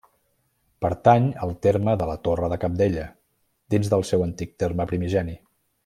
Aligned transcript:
Pertany 0.85 1.27
al 1.47 1.53
terme 1.65 1.95
de 2.03 2.07
la 2.11 2.15
Torre 2.29 2.49
de 2.53 2.57
Cabdella, 2.65 3.05
dins 3.75 3.93
del 3.95 4.07
seu 4.13 4.25
antic 4.31 4.57
terme 4.65 4.93
primigeni. 4.95 5.39